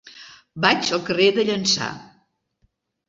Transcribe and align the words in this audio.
Vaig 0.63 0.89
al 0.97 1.03
carrer 1.09 1.29
de 1.37 1.45
Llança. 1.51 1.91